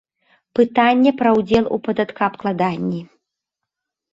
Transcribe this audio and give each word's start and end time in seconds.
Пытанне 0.59 1.11
пра 1.19 1.33
ўдзел 1.39 1.65
у 1.77 1.79
падаткаабкладанні. 1.89 3.01